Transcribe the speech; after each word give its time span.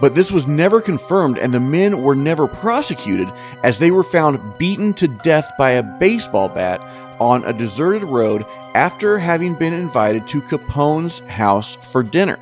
But 0.00 0.16
this 0.16 0.32
was 0.32 0.48
never 0.48 0.80
confirmed, 0.80 1.38
and 1.38 1.54
the 1.54 1.60
men 1.60 2.02
were 2.02 2.16
never 2.16 2.48
prosecuted 2.48 3.32
as 3.62 3.78
they 3.78 3.92
were 3.92 4.02
found 4.02 4.58
beaten 4.58 4.92
to 4.94 5.06
death 5.06 5.52
by 5.56 5.70
a 5.70 5.84
baseball 5.84 6.48
bat 6.48 6.80
on 7.20 7.44
a 7.44 7.52
deserted 7.52 8.02
road 8.02 8.44
after 8.74 9.20
having 9.20 9.54
been 9.54 9.72
invited 9.72 10.26
to 10.28 10.42
Capone's 10.42 11.20
house 11.20 11.76
for 11.76 12.02
dinner. 12.02 12.38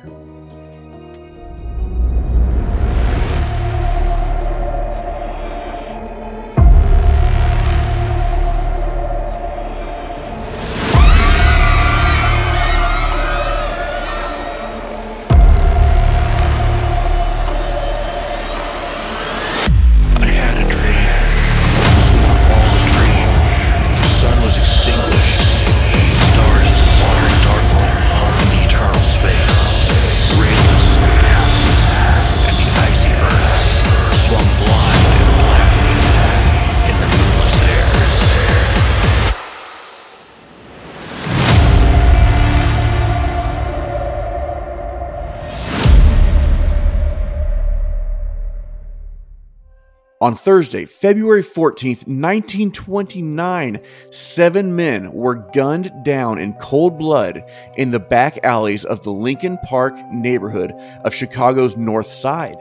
On 50.19 50.33
Thursday, 50.33 50.85
February 50.85 51.43
14th, 51.43 52.07
1929, 52.07 53.79
seven 54.09 54.75
men 54.75 55.13
were 55.13 55.35
gunned 55.53 55.91
down 56.03 56.39
in 56.39 56.53
cold 56.53 56.97
blood 56.97 57.43
in 57.75 57.91
the 57.91 57.99
back 57.99 58.43
alleys 58.43 58.83
of 58.83 59.03
the 59.03 59.11
Lincoln 59.11 59.59
Park 59.65 59.93
neighborhood 60.11 60.71
of 61.03 61.13
Chicago's 61.13 61.77
North 61.77 62.07
Side. 62.07 62.57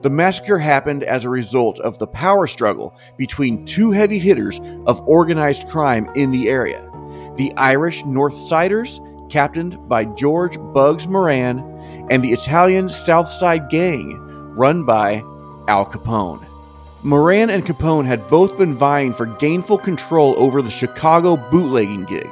The 0.00 0.08
massacre 0.08 0.58
happened 0.58 1.02
as 1.02 1.26
a 1.26 1.28
result 1.28 1.78
of 1.80 1.98
the 1.98 2.06
power 2.06 2.46
struggle 2.46 2.96
between 3.18 3.66
two 3.66 3.90
heavy 3.90 4.18
hitters 4.18 4.58
of 4.86 5.06
organized 5.06 5.68
crime 5.68 6.08
in 6.14 6.30
the 6.30 6.48
area 6.48 6.90
the 7.36 7.52
Irish 7.58 8.02
North 8.06 8.46
Siders, 8.46 8.98
captained 9.28 9.76
by 9.90 10.06
George 10.06 10.56
Bugs 10.72 11.06
Moran, 11.06 11.58
and 12.08 12.24
the 12.24 12.32
Italian 12.32 12.88
South 12.88 13.28
Side 13.28 13.68
Gang, 13.68 14.18
run 14.56 14.86
by 14.86 15.16
Al 15.68 15.84
Capone. 15.84 16.46
Moran 17.06 17.50
and 17.50 17.66
Capone 17.66 18.06
had 18.06 18.26
both 18.30 18.56
been 18.56 18.72
vying 18.72 19.12
for 19.12 19.26
gainful 19.26 19.76
control 19.76 20.34
over 20.38 20.62
the 20.62 20.70
Chicago 20.70 21.36
bootlegging 21.36 22.04
gig, 22.04 22.26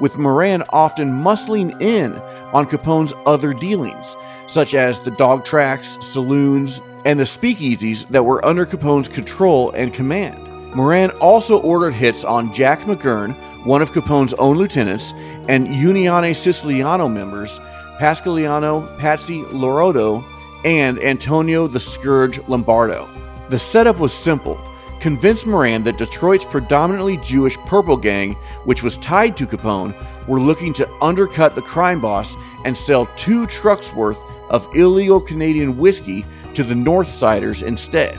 with 0.00 0.18
Moran 0.18 0.64
often 0.70 1.12
muscling 1.12 1.80
in 1.80 2.12
on 2.52 2.66
Capone's 2.66 3.14
other 3.24 3.52
dealings, 3.52 4.16
such 4.48 4.74
as 4.74 4.98
the 4.98 5.12
dog 5.12 5.44
tracks, 5.44 5.96
saloons, 6.04 6.82
and 7.04 7.20
the 7.20 7.24
speakeasies 7.24 8.08
that 8.08 8.24
were 8.24 8.44
under 8.44 8.66
Capone's 8.66 9.06
control 9.06 9.70
and 9.70 9.94
command. 9.94 10.42
Moran 10.74 11.10
also 11.20 11.60
ordered 11.60 11.92
hits 11.94 12.24
on 12.24 12.52
Jack 12.52 12.80
McGurn, 12.80 13.32
one 13.64 13.80
of 13.80 13.92
Capone's 13.92 14.34
own 14.34 14.58
lieutenants, 14.58 15.12
and 15.48 15.68
Unione 15.68 16.32
Siciliana 16.32 17.08
members, 17.08 17.60
Pasqualino 18.00 18.98
Patsy 18.98 19.42
Lolordo, 19.44 20.24
and 20.64 20.98
Antonio 20.98 21.68
the 21.68 21.78
Scourge 21.78 22.40
Lombardo. 22.48 23.08
The 23.48 23.58
setup 23.58 24.00
was 24.00 24.12
simple. 24.12 24.60
Convince 24.98 25.46
Moran 25.46 25.84
that 25.84 25.98
Detroit's 25.98 26.44
predominantly 26.44 27.16
Jewish 27.18 27.56
Purple 27.58 27.96
Gang, 27.96 28.34
which 28.64 28.82
was 28.82 28.96
tied 28.96 29.36
to 29.36 29.46
Capone, 29.46 29.94
were 30.26 30.40
looking 30.40 30.72
to 30.72 30.90
undercut 31.00 31.54
the 31.54 31.62
crime 31.62 32.00
boss 32.00 32.34
and 32.64 32.76
sell 32.76 33.06
two 33.16 33.46
trucks 33.46 33.92
worth 33.92 34.20
of 34.50 34.68
illegal 34.74 35.20
Canadian 35.20 35.76
whiskey 35.76 36.24
to 36.54 36.64
the 36.64 36.74
Northsiders 36.74 37.62
instead. 37.62 38.18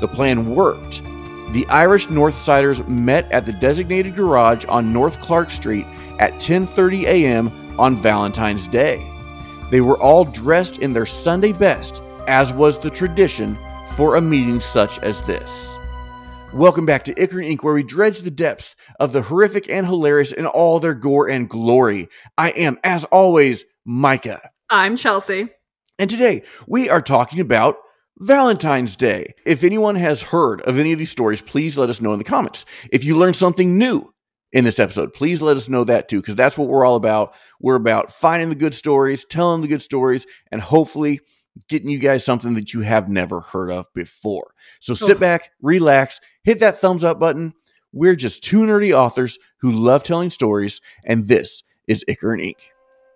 The 0.00 0.08
plan 0.08 0.54
worked. 0.54 1.02
The 1.50 1.66
Irish 1.68 2.06
Northsiders 2.06 2.86
met 2.88 3.30
at 3.30 3.44
the 3.44 3.52
designated 3.52 4.16
garage 4.16 4.64
on 4.66 4.92
North 4.92 5.20
Clark 5.20 5.50
Street 5.50 5.86
at 6.18 6.32
10:30 6.34 7.04
a.m. 7.04 7.52
on 7.78 7.96
Valentine's 7.96 8.66
Day. 8.66 9.06
They 9.70 9.82
were 9.82 9.98
all 9.98 10.24
dressed 10.24 10.78
in 10.78 10.92
their 10.92 11.06
Sunday 11.06 11.52
best, 11.52 12.02
as 12.28 12.52
was 12.52 12.78
the 12.78 12.90
tradition 12.90 13.58
for 13.96 14.16
a 14.16 14.20
meeting 14.20 14.58
such 14.58 14.98
as 15.00 15.20
this. 15.22 15.78
Welcome 16.52 16.84
back 16.84 17.04
to 17.04 17.12
Ichor 17.12 17.36
Inc., 17.36 17.62
where 17.62 17.74
we 17.74 17.84
dredge 17.84 18.20
the 18.20 18.30
depths 18.30 18.74
of 18.98 19.12
the 19.12 19.22
horrific 19.22 19.70
and 19.70 19.86
hilarious 19.86 20.32
in 20.32 20.46
all 20.46 20.80
their 20.80 20.94
gore 20.94 21.28
and 21.28 21.48
glory. 21.48 22.08
I 22.36 22.50
am, 22.50 22.78
as 22.82 23.04
always, 23.06 23.64
Micah. 23.84 24.50
I'm 24.68 24.96
Chelsea. 24.96 25.48
And 25.98 26.10
today 26.10 26.42
we 26.66 26.90
are 26.90 27.02
talking 27.02 27.38
about 27.38 27.76
Valentine's 28.18 28.96
Day. 28.96 29.34
If 29.46 29.62
anyone 29.62 29.94
has 29.94 30.22
heard 30.22 30.60
of 30.62 30.78
any 30.78 30.92
of 30.92 30.98
these 30.98 31.10
stories, 31.10 31.42
please 31.42 31.78
let 31.78 31.88
us 31.88 32.00
know 32.00 32.12
in 32.12 32.18
the 32.18 32.24
comments. 32.24 32.64
If 32.90 33.04
you 33.04 33.16
learned 33.16 33.36
something 33.36 33.78
new 33.78 34.12
in 34.52 34.64
this 34.64 34.80
episode, 34.80 35.14
please 35.14 35.40
let 35.40 35.56
us 35.56 35.68
know 35.68 35.84
that 35.84 36.08
too, 36.08 36.20
because 36.20 36.34
that's 36.34 36.58
what 36.58 36.68
we're 36.68 36.84
all 36.84 36.96
about. 36.96 37.34
We're 37.60 37.76
about 37.76 38.10
finding 38.10 38.48
the 38.48 38.54
good 38.56 38.74
stories, 38.74 39.24
telling 39.24 39.62
the 39.62 39.68
good 39.68 39.82
stories, 39.82 40.26
and 40.50 40.60
hopefully 40.60 41.20
getting 41.68 41.88
you 41.88 41.98
guys 41.98 42.24
something 42.24 42.54
that 42.54 42.74
you 42.74 42.80
have 42.80 43.08
never 43.08 43.40
heard 43.40 43.70
of 43.70 43.86
before. 43.94 44.54
So 44.80 44.94
sit 44.94 45.20
back, 45.20 45.52
relax, 45.62 46.20
hit 46.42 46.60
that 46.60 46.78
thumbs 46.78 47.04
up 47.04 47.18
button. 47.18 47.54
We're 47.92 48.16
just 48.16 48.42
two 48.42 48.62
nerdy 48.62 48.92
authors 48.92 49.38
who 49.58 49.70
love 49.70 50.02
telling 50.02 50.30
stories, 50.30 50.80
and 51.04 51.28
this 51.28 51.62
is 51.86 52.04
Ichor 52.08 52.32
and 52.32 52.42
Ink. 52.42 52.58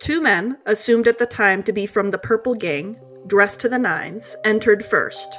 Two 0.00 0.20
men, 0.20 0.58
assumed 0.66 1.08
at 1.08 1.18
the 1.18 1.26
time 1.26 1.64
to 1.64 1.72
be 1.72 1.84
from 1.84 2.10
the 2.10 2.18
Purple 2.18 2.54
Gang, 2.54 2.96
dressed 3.26 3.60
to 3.60 3.68
the 3.68 3.78
nines, 3.78 4.36
entered 4.44 4.86
first, 4.86 5.36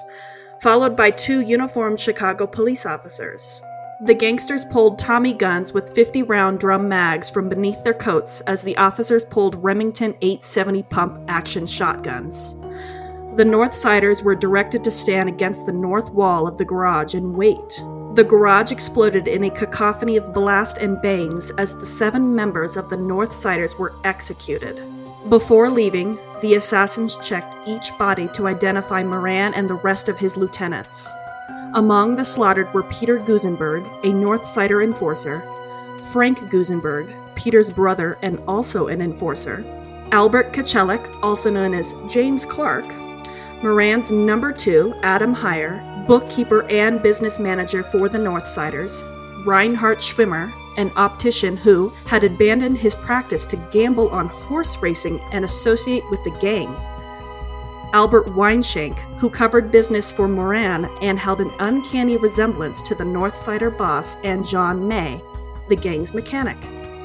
followed 0.62 0.98
by 0.98 1.12
two 1.12 1.40
uniformed 1.40 2.00
Chicago 2.00 2.46
police 2.46 2.86
officers. 2.86 3.62
The 4.06 4.14
gangsters 4.14 4.66
pulled 4.66 5.00
Tommy 5.00 5.34
guns 5.34 5.74
with 5.74 5.94
50 5.94 6.24
round 6.24 6.60
drum 6.60 6.88
mags 6.88 7.30
from 7.30 7.50
beneath 7.50 7.82
their 7.84 7.94
coats 7.94 8.42
as 8.42 8.62
the 8.62 8.78
officers 8.78 9.26
pulled 9.26 9.62
Remington 9.64 10.16
870 10.22 10.84
pump 10.84 11.22
action 11.30 11.66
shotguns. 11.68 12.56
The 13.36 13.46
North 13.46 13.74
Siders 13.74 14.24
were 14.24 14.36
directed 14.36 14.84
to 14.84 14.92
stand 14.92 15.30
against 15.30 15.66
the 15.66 15.72
north 15.72 16.12
wall 16.12 16.48
of 16.48 16.58
the 16.58 16.66
garage 16.66 17.14
and 17.14 17.36
wait. 17.36 17.84
The 18.16 18.26
garage 18.28 18.72
exploded 18.72 19.28
in 19.28 19.44
a 19.44 19.50
cacophony 19.50 20.18
of 20.18 20.34
blast 20.34 20.80
and 20.80 21.02
bangs 21.02 21.52
as 21.52 21.76
the 21.76 21.86
seven 21.86 22.36
members 22.36 22.76
of 22.76 22.90
the 22.90 22.98
North 22.98 23.32
Siders 23.32 23.78
were 23.78 23.94
executed. 24.04 24.82
Before 25.30 25.70
leaving, 25.70 26.18
the 26.42 26.56
assassins 26.56 27.18
checked 27.18 27.56
each 27.68 27.96
body 27.98 28.28
to 28.30 28.48
identify 28.48 29.04
Moran 29.04 29.54
and 29.54 29.70
the 29.70 29.76
rest 29.76 30.10
of 30.10 30.18
his 30.18 30.36
lieutenants. 30.36 31.10
Among 31.76 32.16
the 32.16 32.26
slaughtered 32.26 32.74
were 32.74 32.84
Peter 32.84 33.20
Gusenberg, 33.20 33.88
a 34.04 34.12
North 34.12 34.44
Sider 34.44 34.82
enforcer, 34.82 35.44
Frank 36.12 36.40
Gusenberg, 36.50 37.16
Peter's 37.36 37.70
brother 37.70 38.18
and 38.24 38.40
also 38.48 38.88
an 38.88 39.02
enforcer, 39.02 39.64
Albert 40.12 40.52
Kachellek, 40.52 41.08
also 41.22 41.52
known 41.52 41.76
as 41.76 41.94
James 42.08 42.44
Clark, 42.44 42.86
Moran's 43.62 44.10
number 44.10 44.52
two, 44.52 44.94
Adam 45.04 45.36
Heyer, 45.36 46.08
bookkeeper 46.08 46.64
and 46.70 47.04
business 47.04 47.40
manager 47.40 47.84
for 47.84 48.08
the 48.08 48.18
Northsiders, 48.18 49.04
Reinhard 49.46 50.00
Schwimmer, 50.00 50.52
an 50.78 50.92
optician 50.96 51.58
who 51.58 51.90
had 52.06 52.24
abandoned 52.24 52.78
his 52.78 52.96
practice 52.96 53.46
to 53.48 53.58
gamble 53.72 54.10
on 54.10 54.28
horse 54.28 54.78
racing 54.78 55.20
and 55.34 55.44
associate 55.44 56.04
with 56.10 56.24
the 56.24 56.32
gang, 56.40 56.74
Albert 57.92 58.28
Weinshank, 58.28 59.00
who 59.20 59.32
covered 59.32 59.72
business 59.72 60.12
for 60.12 60.28
Moran 60.28 60.86
and 61.02 61.18
held 61.18 61.42
an 61.42 61.52
uncanny 61.60 62.18
resemblance 62.18 62.84
to 62.84 62.94
the 62.94 63.04
Northsider 63.04 63.76
boss, 63.76 64.16
and 64.24 64.46
John 64.46 64.88
May, 64.88 65.20
the 65.70 65.76
gang's 65.76 66.14
mechanic. 66.14 66.58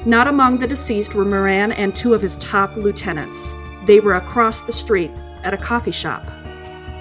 Not 0.05 0.27
among 0.27 0.59
the 0.59 0.67
deceased 0.67 1.15
were 1.15 1.25
Moran 1.25 1.71
and 1.71 1.95
two 1.95 2.13
of 2.13 2.21
his 2.21 2.37
top 2.37 2.75
lieutenants. 2.75 3.55
They 3.85 3.99
were 3.99 4.15
across 4.15 4.61
the 4.61 4.71
street 4.71 5.11
at 5.43 5.55
a 5.55 5.57
coffee 5.57 5.91
shop. 5.91 6.23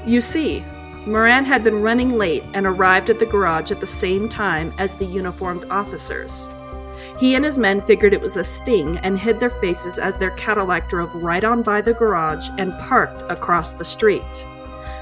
You 0.06 0.20
see, 0.20 0.64
Moran 1.06 1.44
had 1.44 1.64
been 1.64 1.82
running 1.82 2.18
late 2.18 2.44
and 2.52 2.66
arrived 2.66 3.10
at 3.10 3.18
the 3.18 3.26
garage 3.26 3.70
at 3.70 3.80
the 3.80 3.86
same 3.86 4.28
time 4.28 4.72
as 4.78 4.94
the 4.94 5.04
uniformed 5.04 5.64
officers. 5.70 6.48
He 7.18 7.34
and 7.34 7.44
his 7.44 7.58
men 7.58 7.80
figured 7.80 8.12
it 8.12 8.20
was 8.20 8.36
a 8.36 8.44
sting 8.44 8.96
and 8.98 9.18
hid 9.18 9.38
their 9.38 9.50
faces 9.50 9.98
as 9.98 10.18
their 10.18 10.32
Cadillac 10.32 10.88
drove 10.88 11.14
right 11.14 11.44
on 11.44 11.62
by 11.62 11.80
the 11.80 11.94
garage 11.94 12.48
and 12.58 12.78
parked 12.80 13.22
across 13.30 13.72
the 13.72 13.84
street. 13.84 14.46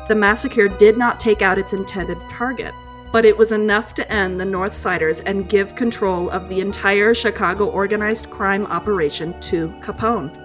The 0.09 0.15
massacre 0.15 0.69
did 0.69 0.99
not 0.99 1.19
take 1.19 1.43
out 1.43 1.59
its 1.59 1.73
intended 1.73 2.19
target, 2.31 2.75
but 3.13 3.25
it 3.25 3.37
was 3.37 3.53
enough 3.53 3.95
to 3.95 4.13
end 4.13 4.41
the 4.41 4.45
North 4.45 4.75
Siders 4.75 5.21
and 5.21 5.49
give 5.49 5.75
control 5.75 6.31
of 6.31 6.49
the 6.49 6.61
entire 6.61 7.15
Chicago 7.15 7.67
organized 7.67 8.31
crime 8.31 8.67
operation 8.67 9.39
to 9.41 9.69
Capone. 9.81 10.42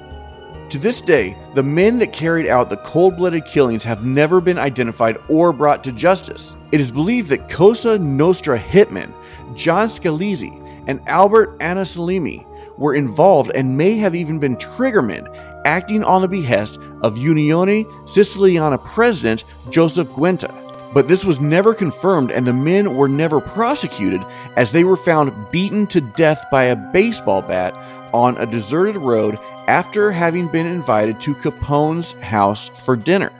To 0.71 0.77
this 0.77 0.99
day, 0.99 1.37
the 1.53 1.63
men 1.63 1.97
that 1.99 2.11
carried 2.11 2.45
out 2.45 2.69
the 2.69 2.75
cold 2.77 3.15
blooded 3.15 3.45
killings 3.45 3.85
have 3.85 4.03
never 4.03 4.41
been 4.41 4.57
identified 4.57 5.17
or 5.29 5.53
brought 5.53 5.81
to 5.85 5.93
justice. 5.93 6.57
It 6.73 6.81
is 6.81 6.91
believed 6.91 7.29
that 7.29 7.49
Cosa 7.49 7.97
Nostra 7.97 8.59
hitmen 8.59 9.13
John 9.55 9.87
Scalise 9.87 10.51
and 10.87 11.01
Albert 11.07 11.57
Anselmi 11.59 12.45
were 12.77 12.95
involved 12.95 13.49
and 13.55 13.77
may 13.77 13.95
have 13.95 14.13
even 14.13 14.39
been 14.39 14.57
triggermen 14.57 15.33
acting 15.63 16.03
on 16.03 16.21
the 16.21 16.27
behest 16.27 16.79
of 17.01 17.15
Unione 17.15 17.85
Siciliana 18.03 18.83
president 18.83 19.45
Joseph 19.69 20.09
Giunta. 20.09 20.53
But 20.93 21.07
this 21.07 21.23
was 21.23 21.39
never 21.39 21.73
confirmed, 21.73 22.29
and 22.29 22.45
the 22.45 22.53
men 22.53 22.95
were 22.95 23.09
never 23.09 23.39
prosecuted 23.39 24.21
as 24.57 24.73
they 24.73 24.83
were 24.83 24.97
found 24.97 25.33
beaten 25.49 25.87
to 25.87 26.01
death 26.01 26.43
by 26.51 26.65
a 26.65 26.75
baseball 26.75 27.41
bat 27.41 27.73
on 28.13 28.37
a 28.37 28.45
deserted 28.45 28.97
road 28.97 29.37
after 29.67 30.11
having 30.11 30.47
been 30.47 30.65
invited 30.65 31.19
to 31.21 31.35
Capone's 31.35 32.13
house 32.23 32.69
for 32.69 32.95
dinner. 32.95 33.31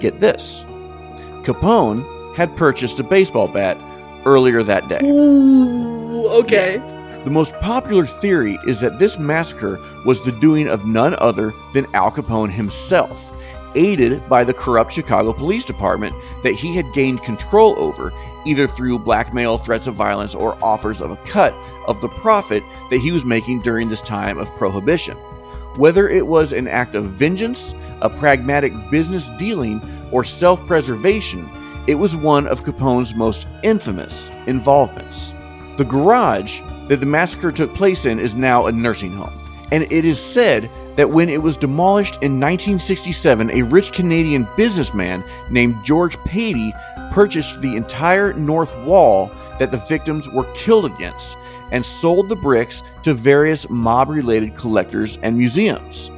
Get 0.00 0.18
this 0.18 0.64
Capone 1.42 2.04
had 2.34 2.56
purchased 2.56 3.00
a 3.00 3.02
baseball 3.02 3.48
bat 3.48 3.76
earlier 4.24 4.62
that 4.62 4.88
day. 4.88 5.00
Ooh, 5.04 6.26
okay. 6.28 6.78
The 7.24 7.30
most 7.30 7.54
popular 7.60 8.06
theory 8.06 8.58
is 8.66 8.80
that 8.80 8.98
this 8.98 9.18
massacre 9.18 9.78
was 10.06 10.24
the 10.24 10.32
doing 10.32 10.68
of 10.68 10.86
none 10.86 11.14
other 11.18 11.52
than 11.74 11.86
Al 11.94 12.10
Capone 12.10 12.50
himself, 12.50 13.30
aided 13.74 14.26
by 14.28 14.42
the 14.42 14.54
corrupt 14.54 14.92
Chicago 14.92 15.32
Police 15.32 15.66
Department 15.66 16.14
that 16.42 16.54
he 16.54 16.74
had 16.74 16.92
gained 16.94 17.22
control 17.22 17.74
over, 17.78 18.10
either 18.46 18.66
through 18.66 18.98
blackmail, 18.98 19.58
threats 19.58 19.86
of 19.86 19.94
violence, 19.94 20.34
or 20.34 20.62
offers 20.64 21.00
of 21.00 21.10
a 21.10 21.16
cut 21.18 21.54
of 21.86 22.00
the 22.00 22.08
profit 22.08 22.62
that 22.90 22.98
he 22.98 23.12
was 23.12 23.24
making 23.24 23.62
during 23.62 23.88
this 23.88 24.02
time 24.02 24.38
of 24.38 24.54
prohibition. 24.56 25.16
Whether 25.76 26.08
it 26.08 26.26
was 26.26 26.52
an 26.52 26.68
act 26.68 26.94
of 26.94 27.04
vengeance, 27.04 27.74
a 28.02 28.10
pragmatic 28.10 28.72
business 28.90 29.30
dealing, 29.38 29.80
or 30.12 30.24
self 30.24 30.64
preservation, 30.66 31.48
it 31.86 31.94
was 31.94 32.16
one 32.16 32.46
of 32.46 32.64
Capone's 32.64 33.14
most 33.14 33.46
infamous 33.62 34.30
involvements. 34.46 35.34
The 35.76 35.84
garage 35.84 36.60
that 36.88 37.00
the 37.00 37.06
massacre 37.06 37.52
took 37.52 37.74
place 37.74 38.04
in 38.04 38.18
is 38.18 38.34
now 38.34 38.66
a 38.66 38.72
nursing 38.72 39.12
home, 39.12 39.32
and 39.72 39.84
it 39.84 40.04
is 40.04 40.20
said 40.20 40.68
that 40.96 41.10
when 41.10 41.28
it 41.28 41.40
was 41.40 41.56
demolished 41.56 42.14
in 42.16 42.40
1967, 42.40 43.50
a 43.50 43.62
rich 43.62 43.92
Canadian 43.92 44.46
businessman 44.56 45.24
named 45.48 45.76
George 45.84 46.16
Patey 46.18 46.72
purchased 47.10 47.60
the 47.60 47.76
entire 47.76 48.32
north 48.32 48.76
wall 48.78 49.30
that 49.58 49.70
the 49.70 49.76
victims 49.76 50.28
were 50.28 50.50
killed 50.54 50.86
against 50.86 51.36
and 51.70 51.84
sold 51.84 52.28
the 52.28 52.36
bricks 52.36 52.82
to 53.02 53.14
various 53.14 53.68
mob 53.68 54.08
related 54.08 54.54
collectors 54.54 55.18
and 55.22 55.36
museums. 55.36 56.10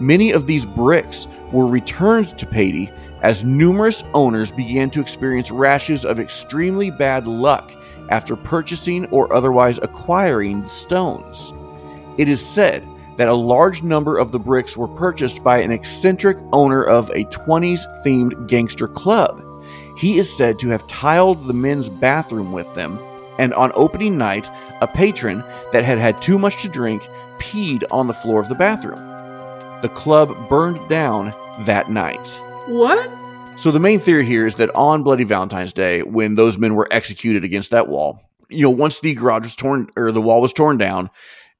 Many 0.00 0.32
of 0.32 0.46
these 0.46 0.66
bricks 0.66 1.26
were 1.52 1.66
returned 1.66 2.36
to 2.38 2.46
Patey 2.46 2.92
as 3.22 3.44
numerous 3.44 4.04
owners 4.14 4.52
began 4.52 4.90
to 4.90 5.00
experience 5.00 5.50
rashes 5.50 6.04
of 6.04 6.20
extremely 6.20 6.90
bad 6.90 7.26
luck 7.26 7.72
after 8.10 8.36
purchasing 8.36 9.06
or 9.06 9.32
otherwise 9.32 9.78
acquiring 9.82 10.62
the 10.62 10.68
stones. 10.68 11.52
It 12.18 12.28
is 12.28 12.44
said 12.44 12.86
that 13.16 13.28
a 13.28 13.34
large 13.34 13.82
number 13.82 14.18
of 14.18 14.32
the 14.32 14.38
bricks 14.38 14.76
were 14.76 14.88
purchased 14.88 15.42
by 15.42 15.58
an 15.58 15.72
eccentric 15.72 16.36
owner 16.52 16.82
of 16.82 17.08
a 17.10 17.24
20s 17.24 17.86
themed 18.04 18.46
gangster 18.48 18.88
club. 18.88 19.42
He 19.96 20.18
is 20.18 20.34
said 20.34 20.58
to 20.58 20.68
have 20.68 20.86
tiled 20.86 21.44
the 21.44 21.54
men's 21.54 21.88
bathroom 21.88 22.52
with 22.52 22.72
them, 22.74 22.98
and 23.38 23.54
on 23.54 23.72
opening 23.74 24.18
night, 24.18 24.50
a 24.80 24.86
patron 24.86 25.42
that 25.72 25.84
had 25.84 25.98
had 25.98 26.20
too 26.20 26.38
much 26.38 26.62
to 26.62 26.68
drink 26.68 27.02
peed 27.38 27.84
on 27.90 28.06
the 28.06 28.14
floor 28.14 28.40
of 28.40 28.48
the 28.48 28.54
bathroom. 28.54 29.00
The 29.80 29.88
club 29.88 30.48
burned 30.48 30.86
down 30.88 31.32
that 31.64 31.90
night. 31.90 32.26
What? 32.66 33.10
So 33.56 33.70
the 33.70 33.80
main 33.80 34.00
theory 34.00 34.26
here 34.26 34.46
is 34.46 34.56
that 34.56 34.74
on 34.74 35.02
Bloody 35.02 35.24
Valentine's 35.24 35.72
Day, 35.72 36.02
when 36.02 36.34
those 36.34 36.58
men 36.58 36.74
were 36.74 36.88
executed 36.90 37.42
against 37.42 37.70
that 37.70 37.88
wall, 37.88 38.22
you 38.50 38.62
know, 38.62 38.70
once 38.70 39.00
the 39.00 39.14
garage 39.14 39.44
was 39.44 39.56
torn 39.56 39.88
or 39.96 40.12
the 40.12 40.20
wall 40.20 40.42
was 40.42 40.52
torn 40.52 40.76
down, 40.76 41.10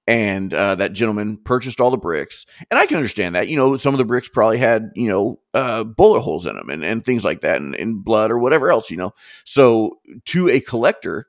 and 0.06 0.54
uh, 0.54 0.74
that 0.76 0.92
gentleman 0.92 1.36
purchased 1.36 1.80
all 1.80 1.90
the 1.90 1.98
bricks, 1.98 2.46
and 2.70 2.78
I 2.78 2.86
can 2.86 2.96
understand 2.96 3.34
that. 3.34 3.48
You 3.48 3.56
know, 3.56 3.76
some 3.76 3.94
of 3.94 3.98
the 3.98 4.04
bricks 4.04 4.28
probably 4.28 4.58
had 4.58 4.90
you 4.94 5.08
know 5.08 5.40
uh, 5.54 5.84
bullet 5.84 6.20
holes 6.20 6.46
in 6.46 6.56
them 6.56 6.70
and, 6.70 6.84
and 6.84 7.04
things 7.04 7.24
like 7.24 7.40
that, 7.40 7.60
and, 7.60 7.74
and 7.74 8.04
blood 8.04 8.30
or 8.30 8.38
whatever 8.38 8.70
else. 8.70 8.90
You 8.90 8.96
know, 8.96 9.12
so 9.44 9.98
to 10.26 10.48
a 10.48 10.60
collector, 10.60 11.26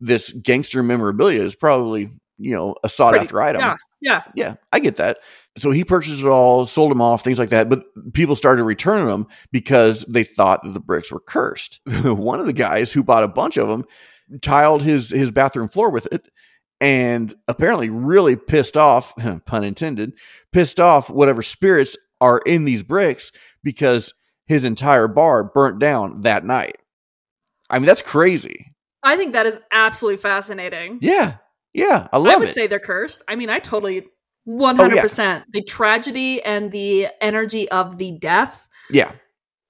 this 0.00 0.32
gangster 0.32 0.82
memorabilia 0.82 1.42
is 1.42 1.54
probably 1.54 2.10
you 2.38 2.52
know 2.52 2.76
a 2.84 2.88
sought 2.88 3.16
after 3.16 3.42
item. 3.42 3.60
Yeah, 3.60 3.76
yeah. 4.02 4.22
Yeah, 4.34 4.54
I 4.72 4.80
get 4.80 4.96
that. 4.96 5.18
So 5.58 5.70
he 5.70 5.84
purchased 5.84 6.22
it 6.22 6.26
all, 6.26 6.66
sold 6.66 6.90
them 6.90 7.00
off, 7.00 7.22
things 7.22 7.38
like 7.38 7.50
that. 7.50 7.68
But 7.68 7.84
people 8.14 8.36
started 8.36 8.64
returning 8.64 9.06
them 9.06 9.26
because 9.52 10.04
they 10.08 10.24
thought 10.24 10.62
that 10.62 10.70
the 10.70 10.80
bricks 10.80 11.12
were 11.12 11.20
cursed. 11.20 11.80
One 12.04 12.40
of 12.40 12.46
the 12.46 12.52
guys 12.52 12.92
who 12.92 13.02
bought 13.02 13.22
a 13.22 13.28
bunch 13.28 13.56
of 13.56 13.68
them 13.68 13.84
tiled 14.40 14.82
his 14.82 15.10
his 15.10 15.30
bathroom 15.30 15.68
floor 15.68 15.90
with 15.90 16.06
it, 16.12 16.28
and 16.82 17.32
apparently 17.46 17.88
really 17.88 18.34
pissed 18.34 18.76
off, 18.76 19.14
pun 19.46 19.64
intended, 19.64 20.12
pissed 20.52 20.80
off 20.80 21.08
whatever 21.08 21.40
spirits 21.40 21.96
are 22.20 22.40
in 22.44 22.64
these 22.64 22.82
bricks 22.82 23.30
because 23.62 24.12
his 24.46 24.64
entire 24.64 25.06
bar 25.06 25.44
burnt 25.44 25.78
down 25.78 26.22
that 26.22 26.44
night. 26.44 26.76
I 27.70 27.78
mean, 27.78 27.86
that's 27.86 28.02
crazy. 28.02 28.74
I 29.04 29.16
think 29.16 29.32
that 29.32 29.46
is 29.46 29.60
absolutely 29.72 30.18
fascinating. 30.18 30.98
Yeah, 31.00 31.36
yeah, 31.72 32.08
I 32.12 32.18
love 32.18 32.34
I 32.34 32.38
would 32.38 32.48
it. 32.48 32.54
say 32.54 32.66
they're 32.66 32.80
cursed. 32.80 33.22
I 33.28 33.36
mean, 33.36 33.48
I 33.48 33.60
totally 33.60 34.04
100%. 34.48 35.44
The 35.52 35.62
tragedy 35.62 36.42
and 36.42 36.72
the 36.72 37.08
energy 37.20 37.68
of 37.70 37.98
the 37.98 38.10
death, 38.18 38.68
yeah, 38.90 39.12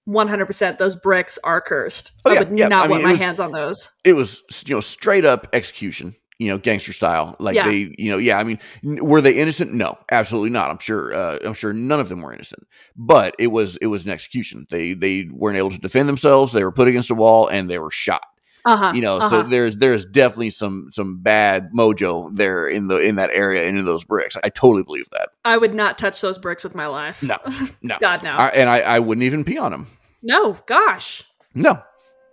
100% 0.08 0.78
those 0.78 0.96
bricks 0.96 1.38
are 1.44 1.60
cursed. 1.60 2.12
Oh, 2.24 2.34
I 2.34 2.38
would 2.38 2.58
yeah. 2.58 2.68
not 2.68 2.80
I 2.80 2.82
mean, 2.84 2.90
want 2.90 3.02
my 3.04 3.10
was- 3.12 3.20
hands 3.20 3.38
on 3.40 3.52
those. 3.52 3.90
it 4.02 4.14
was 4.14 4.42
you 4.66 4.74
know 4.74 4.80
straight 4.80 5.24
up 5.26 5.48
execution 5.52 6.14
you 6.42 6.48
know 6.48 6.58
gangster 6.58 6.92
style 6.92 7.36
like 7.38 7.54
Yeah. 7.54 7.66
they 7.68 7.94
you 7.98 8.10
know 8.10 8.18
yeah 8.18 8.38
i 8.38 8.44
mean 8.44 8.58
were 8.82 9.20
they 9.20 9.32
innocent 9.34 9.72
no 9.72 9.96
absolutely 10.10 10.50
not 10.50 10.70
i'm 10.70 10.78
sure 10.78 11.14
uh, 11.14 11.38
i'm 11.44 11.54
sure 11.54 11.72
none 11.72 12.00
of 12.00 12.08
them 12.08 12.20
were 12.22 12.32
innocent 12.34 12.66
but 12.96 13.34
it 13.38 13.48
was 13.48 13.76
it 13.78 13.86
was 13.86 14.04
an 14.04 14.10
execution 14.10 14.66
they 14.70 14.94
they 14.94 15.28
weren't 15.32 15.56
able 15.58 15.70
to 15.70 15.78
defend 15.78 16.08
themselves 16.08 16.52
they 16.52 16.64
were 16.64 16.72
put 16.72 16.88
against 16.88 17.10
a 17.10 17.14
wall 17.14 17.48
and 17.48 17.70
they 17.70 17.78
were 17.78 17.90
shot 17.90 18.24
Uh-huh. 18.64 18.92
you 18.94 19.00
know 19.00 19.16
uh-huh. 19.18 19.28
so 19.28 19.42
there's 19.44 19.76
there's 19.76 20.04
definitely 20.04 20.50
some 20.50 20.88
some 20.92 21.18
bad 21.22 21.70
mojo 21.76 22.30
there 22.36 22.66
in 22.68 22.88
the 22.88 22.96
in 22.98 23.16
that 23.16 23.30
area 23.32 23.66
and 23.68 23.78
in 23.78 23.84
those 23.84 24.04
bricks 24.04 24.36
i 24.44 24.48
totally 24.48 24.82
believe 24.84 25.08
that 25.10 25.28
I 25.44 25.56
would 25.58 25.74
not 25.74 25.98
touch 25.98 26.20
those 26.20 26.38
bricks 26.38 26.62
with 26.64 26.74
my 26.74 26.86
life. 26.86 27.22
no 27.22 27.38
no 27.82 27.96
God, 28.00 28.22
no. 28.22 28.30
I, 28.30 28.48
and 28.48 28.68
I, 28.70 28.78
I 28.80 28.98
wouldn't 29.00 29.24
even 29.24 29.44
pee 29.44 29.58
on 29.58 29.70
them 29.72 29.86
no, 30.22 30.56
gosh. 30.66 31.24
no 31.54 31.82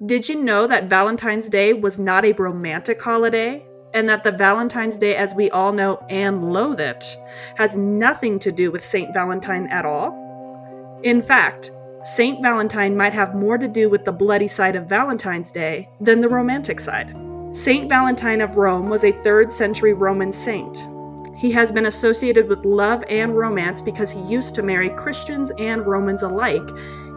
Did 0.06 0.30
you 0.30 0.36
know 0.42 0.68
that 0.68 0.90
Valentine's 0.90 1.50
Day 1.50 1.74
was 1.74 1.98
not 2.00 2.24
a 2.24 2.32
romantic 2.34 3.02
holiday? 3.02 3.66
And 3.94 4.08
that 4.08 4.24
the 4.24 4.32
Valentine's 4.32 4.98
Day, 4.98 5.16
as 5.16 5.34
we 5.34 5.50
all 5.50 5.72
know 5.72 6.04
and 6.10 6.54
loathe 6.54 6.80
it, 6.80 7.18
has 7.56 7.76
nothing 7.76 8.38
to 8.40 8.52
do 8.52 8.72
with 8.72 8.84
St. 8.84 9.14
Valentine 9.14 9.68
at 9.68 9.86
all? 9.86 11.00
In 11.04 11.22
fact, 11.22 11.72
St. 12.04 12.42
Valentine 12.42 12.96
might 12.96 13.14
have 13.14 13.36
more 13.36 13.58
to 13.58 13.68
do 13.68 13.90
with 13.90 14.06
the 14.06 14.12
bloody 14.12 14.48
side 14.48 14.76
of 14.76 14.88
Valentine's 14.88 15.52
Day 15.52 15.90
than 16.00 16.22
the 16.22 16.30
romantic 16.30 16.80
side. 16.80 17.16
Saint 17.52 17.90
Valentine 17.90 18.42
of 18.42 18.58
Rome 18.58 18.90
was 18.90 19.04
a 19.04 19.12
3rd 19.12 19.52
century 19.52 19.94
Roman 19.94 20.32
saint. 20.32 20.88
He 21.36 21.52
has 21.52 21.72
been 21.72 21.88
associated 21.88 22.48
with 22.48 22.64
love 22.66 23.04
and 23.10 23.36
romance 23.36 23.82
because 23.82 24.12
he 24.12 24.22
used 24.22 24.56
to 24.56 24.62
marry 24.62 24.90
Christians 24.90 25.52
and 25.58 25.86
Romans 25.88 26.22
alike 26.22 26.70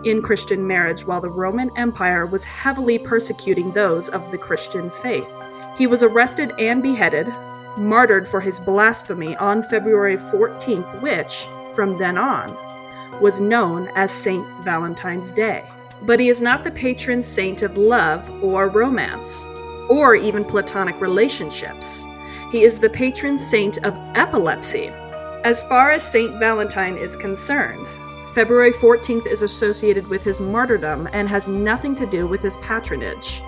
in 0.05 0.23
Christian 0.23 0.67
marriage 0.67 1.05
while 1.05 1.21
the 1.21 1.29
Roman 1.29 1.71
Empire 1.77 2.25
was 2.27 2.45
heavily 2.45 2.99
persecuting 2.99 3.73
those 3.73 4.09
of 4.09 4.31
the 4.31 4.39
Christian 4.39 4.91
faith. 4.91 5.42
He 5.77 5.87
was 5.87 6.03
arrested 6.03 6.53
and 6.59 6.83
beheaded, 6.83 7.33
martyred 7.77 8.29
for 8.29 8.41
his 8.41 8.61
blasphemy 8.61 9.37
on 9.37 9.63
February 9.63 10.17
14th, 10.17 11.01
which, 11.01 11.47
from 11.75 11.99
then 11.99 12.19
on, 12.19 12.57
was 13.21 13.41
known 13.41 13.89
as 13.95 14.13
Saint 14.13 14.47
Valentine's 14.65 15.33
Day. 15.33 15.65
But 16.03 16.21
he 16.21 16.29
is 16.29 16.43
not 16.43 16.65
the 16.65 16.71
patron 16.71 17.23
saint 17.23 17.63
of 17.63 17.77
love 17.77 18.29
or 18.43 18.69
romance, 18.69 19.45
or 19.89 20.15
even 20.15 20.45
platonic 20.45 21.01
relationships. 21.01 22.05
He 22.51 22.65
is 22.65 22.79
the 22.79 22.91
patron 22.91 23.39
saint 23.39 23.79
of 23.79 23.97
epilepsy. 24.15 24.89
As 25.45 25.65
far 25.65 25.91
as 25.91 26.03
Saint 26.03 26.39
Valentine 26.39 26.97
is 26.97 27.17
concerned, 27.17 27.87
February 28.35 28.73
14th 28.73 29.27
is 29.27 29.43
associated 29.43 30.07
with 30.09 30.23
his 30.23 30.41
martyrdom 30.41 31.09
and 31.13 31.29
has 31.29 31.49
nothing 31.49 31.95
to 31.95 32.07
do 32.07 32.27
with 32.27 32.41
his 32.41 32.57
patronage. 32.59 33.43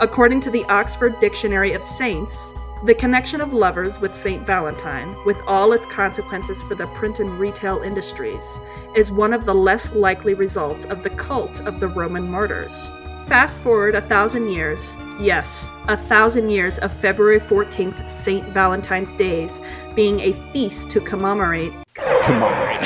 According 0.00 0.40
to 0.42 0.50
the 0.50 0.64
Oxford 0.66 1.18
Dictionary 1.18 1.72
of 1.72 1.82
Saints, 1.82 2.54
the 2.84 2.94
connection 2.94 3.40
of 3.40 3.52
lovers 3.52 3.98
with 3.98 4.14
St. 4.14 4.46
Valentine, 4.46 5.16
with 5.26 5.42
all 5.44 5.72
its 5.72 5.84
consequences 5.86 6.62
for 6.62 6.76
the 6.76 6.86
print 6.88 7.18
and 7.18 7.36
retail 7.36 7.82
industries, 7.82 8.60
is 8.94 9.10
one 9.10 9.32
of 9.32 9.44
the 9.44 9.54
less 9.54 9.92
likely 9.92 10.34
results 10.34 10.84
of 10.84 11.02
the 11.02 11.10
cult 11.10 11.58
of 11.62 11.80
the 11.80 11.88
Roman 11.88 12.30
martyrs. 12.30 12.88
Fast 13.26 13.60
forward 13.60 13.96
a 13.96 14.00
thousand 14.00 14.50
years, 14.50 14.94
yes, 15.18 15.68
a 15.88 15.96
thousand 15.96 16.48
years 16.48 16.78
of 16.78 16.92
February 16.92 17.40
14th 17.40 18.08
St. 18.08 18.46
Valentine's 18.50 19.12
Days 19.14 19.60
being 19.96 20.20
a 20.20 20.32
feast 20.52 20.90
to 20.90 21.00
commemorate 21.00 21.72
Come 21.94 22.44
on, 22.44 22.78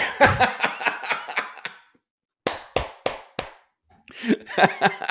Rain. 4.57 5.09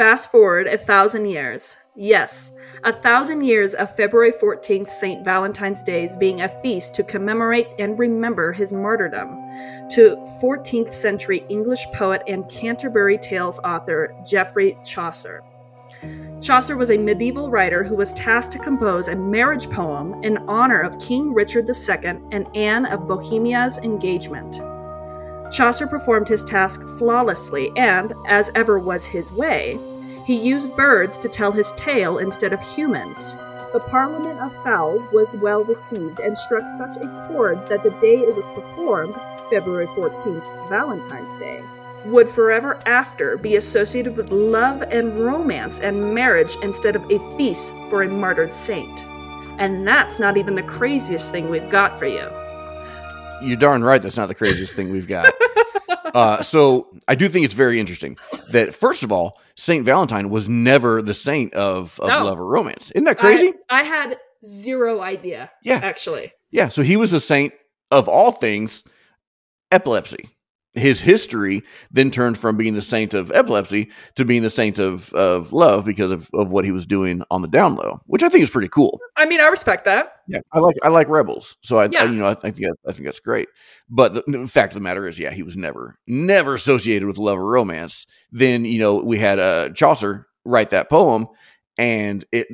Fast 0.00 0.32
forward 0.32 0.66
a 0.66 0.78
thousand 0.78 1.26
years. 1.26 1.76
Yes, 1.94 2.52
a 2.84 2.90
thousand 2.90 3.44
years 3.44 3.74
of 3.74 3.94
February 3.94 4.32
14th, 4.32 4.88
St. 4.88 5.22
Valentine's 5.22 5.82
Days 5.82 6.16
being 6.16 6.40
a 6.40 6.62
feast 6.62 6.94
to 6.94 7.02
commemorate 7.02 7.68
and 7.78 7.98
remember 7.98 8.50
his 8.50 8.72
martyrdom, 8.72 9.28
to 9.90 10.16
14th 10.42 10.94
century 10.94 11.44
English 11.50 11.84
poet 11.92 12.22
and 12.26 12.48
Canterbury 12.48 13.18
Tales 13.18 13.58
author 13.58 14.16
Geoffrey 14.26 14.78
Chaucer. 14.86 15.42
Chaucer 16.40 16.78
was 16.78 16.90
a 16.90 16.96
medieval 16.96 17.50
writer 17.50 17.84
who 17.84 17.94
was 17.94 18.14
tasked 18.14 18.52
to 18.52 18.58
compose 18.58 19.08
a 19.08 19.14
marriage 19.14 19.68
poem 19.68 20.14
in 20.24 20.38
honor 20.48 20.80
of 20.80 20.98
King 20.98 21.34
Richard 21.34 21.68
II 21.68 22.18
and 22.32 22.48
Anne 22.56 22.86
of 22.86 23.06
Bohemia's 23.06 23.76
engagement. 23.76 24.62
Chaucer 25.52 25.86
performed 25.86 26.28
his 26.28 26.44
task 26.44 26.86
flawlessly, 26.96 27.72
and, 27.76 28.14
as 28.26 28.50
ever 28.54 28.78
was 28.78 29.04
his 29.04 29.32
way, 29.32 29.78
he 30.30 30.36
used 30.36 30.76
birds 30.76 31.18
to 31.18 31.28
tell 31.28 31.50
his 31.50 31.72
tale 31.72 32.18
instead 32.18 32.52
of 32.52 32.62
humans. 32.62 33.34
The 33.72 33.82
Parliament 33.88 34.38
of 34.38 34.54
Fowls 34.62 35.08
was 35.12 35.34
well 35.34 35.64
received 35.64 36.20
and 36.20 36.38
struck 36.38 36.68
such 36.68 36.96
a 36.98 37.26
chord 37.26 37.66
that 37.66 37.82
the 37.82 37.90
day 38.00 38.20
it 38.20 38.36
was 38.36 38.46
performed, 38.46 39.16
February 39.50 39.88
14th, 39.88 40.68
Valentine's 40.68 41.34
Day, 41.34 41.64
would 42.04 42.28
forever 42.28 42.78
after 42.86 43.38
be 43.38 43.56
associated 43.56 44.16
with 44.16 44.30
love 44.30 44.82
and 44.82 45.16
romance 45.16 45.80
and 45.80 46.14
marriage 46.14 46.54
instead 46.62 46.94
of 46.94 47.02
a 47.10 47.36
feast 47.36 47.72
for 47.88 48.04
a 48.04 48.08
martyred 48.08 48.54
saint. 48.54 49.04
And 49.58 49.84
that's 49.84 50.20
not 50.20 50.36
even 50.36 50.54
the 50.54 50.62
craziest 50.62 51.32
thing 51.32 51.50
we've 51.50 51.70
got 51.70 51.98
for 51.98 52.06
you. 52.06 52.30
You're 53.42 53.56
darn 53.56 53.82
right. 53.82 54.00
That's 54.00 54.16
not 54.16 54.28
the 54.28 54.36
craziest 54.36 54.74
thing 54.74 54.92
we've 54.92 55.08
got. 55.08 55.34
Uh, 56.14 56.42
so 56.42 56.88
I 57.08 57.14
do 57.14 57.28
think 57.28 57.44
it's 57.44 57.54
very 57.54 57.78
interesting 57.78 58.16
that 58.50 58.74
first 58.74 59.02
of 59.02 59.12
all, 59.12 59.40
Saint 59.56 59.84
Valentine 59.84 60.30
was 60.30 60.48
never 60.48 61.02
the 61.02 61.14
saint 61.14 61.52
of, 61.54 61.98
of 62.00 62.08
No. 62.08 62.24
love 62.24 62.38
or 62.40 62.46
romance. 62.46 62.90
Isn't 62.92 63.04
that 63.04 63.18
crazy? 63.18 63.52
I, 63.68 63.80
I 63.80 63.82
had 63.84 64.18
zero 64.46 65.00
idea. 65.02 65.50
Yeah. 65.62 65.80
Actually. 65.82 66.32
yeah. 66.50 66.68
So 66.68 66.82
he 66.82 66.96
was 66.96 67.10
the 67.10 67.20
saint 67.20 67.52
of 67.90 68.08
all 68.08 68.32
things 68.32 68.84
epilepsy. 69.70 70.28
His 70.74 71.00
history 71.00 71.62
then 71.90 72.12
turned 72.12 72.38
from 72.38 72.56
being 72.56 72.74
the 72.74 72.82
saint 72.82 73.12
of 73.12 73.32
epilepsy 73.32 73.90
to 74.14 74.24
being 74.24 74.42
the 74.42 74.50
saint 74.50 74.78
of, 74.78 75.12
of 75.14 75.52
love 75.52 75.84
because 75.84 76.12
of, 76.12 76.30
of 76.32 76.52
what 76.52 76.64
he 76.64 76.70
was 76.70 76.86
doing 76.86 77.22
on 77.30 77.42
the 77.42 77.48
down 77.48 77.74
low, 77.74 78.00
which 78.06 78.22
I 78.22 78.28
think 78.28 78.44
is 78.44 78.50
pretty 78.50 78.68
cool. 78.68 79.00
I 79.16 79.26
mean, 79.26 79.40
I 79.40 79.48
respect 79.48 79.84
that. 79.86 80.12
Yeah, 80.28 80.38
I 80.52 80.60
like 80.60 80.76
I 80.84 80.88
like 80.88 81.08
rebels, 81.08 81.56
so 81.60 81.78
I, 81.78 81.86
Yeah. 81.86 82.02
I 82.02 82.04
you 82.04 82.12
know 82.12 82.28
I 82.28 82.34
think 82.34 82.58
I 82.86 82.92
think 82.92 83.04
that's 83.04 83.18
great. 83.18 83.48
But 83.88 84.14
the, 84.14 84.22
the 84.28 84.46
fact 84.46 84.72
of 84.72 84.74
the 84.74 84.84
matter 84.84 85.08
is, 85.08 85.18
yeah, 85.18 85.32
he 85.32 85.42
was 85.42 85.56
never 85.56 85.98
never 86.06 86.54
associated 86.54 87.08
with 87.08 87.18
love 87.18 87.38
or 87.38 87.50
romance. 87.50 88.06
Then 88.30 88.64
you 88.64 88.78
know 88.78 88.94
we 88.94 89.18
had 89.18 89.40
uh, 89.40 89.70
Chaucer 89.70 90.28
write 90.44 90.70
that 90.70 90.88
poem, 90.88 91.26
and 91.80 92.26
it 92.30 92.46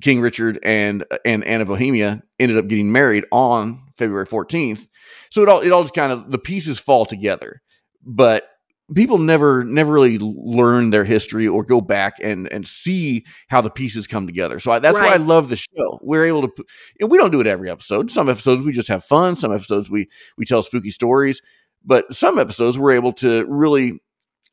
King 0.00 0.20
Richard 0.20 0.60
and 0.62 1.04
and 1.24 1.44
Anne 1.44 1.60
of 1.60 1.66
Bohemia 1.66 2.22
ended 2.38 2.56
up 2.56 2.68
getting 2.68 2.92
married 2.92 3.24
on 3.32 3.82
February 3.96 4.24
fourteenth. 4.24 4.88
So 5.30 5.42
it 5.42 5.48
all 5.48 5.60
it 5.60 5.72
all 5.72 5.82
just 5.82 5.94
kind 5.94 6.12
of 6.12 6.30
the 6.30 6.38
pieces 6.38 6.78
fall 6.78 7.04
together, 7.04 7.60
but 8.02 8.48
people 8.94 9.18
never 9.18 9.64
never 9.64 9.92
really 9.92 10.18
learn 10.20 10.90
their 10.90 11.04
history 11.04 11.48
or 11.48 11.64
go 11.64 11.80
back 11.80 12.14
and 12.22 12.50
and 12.52 12.66
see 12.66 13.26
how 13.48 13.60
the 13.60 13.70
pieces 13.70 14.06
come 14.06 14.26
together. 14.26 14.60
So 14.60 14.70
I, 14.70 14.78
that's 14.78 14.98
why 14.98 15.08
I 15.08 15.16
love 15.16 15.48
the 15.48 15.56
show. 15.56 15.98
We're 16.00 16.26
able 16.26 16.48
to. 16.48 16.64
And 17.00 17.10
we 17.10 17.18
don't 17.18 17.32
do 17.32 17.40
it 17.40 17.48
every 17.48 17.68
episode. 17.68 18.12
Some 18.12 18.28
episodes 18.28 18.62
we 18.62 18.72
just 18.72 18.88
have 18.88 19.04
fun. 19.04 19.34
Some 19.34 19.52
episodes 19.52 19.90
we 19.90 20.08
we 20.36 20.46
tell 20.46 20.62
spooky 20.62 20.92
stories. 20.92 21.42
But 21.84 22.14
some 22.14 22.38
episodes 22.38 22.78
we're 22.78 22.92
able 22.92 23.12
to 23.14 23.44
really 23.48 24.00